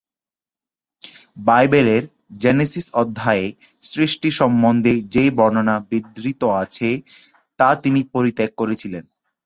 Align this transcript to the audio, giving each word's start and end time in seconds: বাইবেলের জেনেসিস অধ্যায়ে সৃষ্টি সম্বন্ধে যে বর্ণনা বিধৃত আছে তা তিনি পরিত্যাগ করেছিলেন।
বাইবেলের 1.47 2.03
জেনেসিস 2.41 2.85
অধ্যায়ে 3.01 3.45
সৃষ্টি 3.83 4.29
সম্বন্ধে 4.39 4.93
যে 5.13 5.23
বর্ণনা 5.37 5.75
বিধৃত 5.89 6.41
আছে 6.61 6.89
তা 7.59 7.69
তিনি 7.83 7.99
পরিত্যাগ 8.13 8.51
করেছিলেন। 8.57 9.03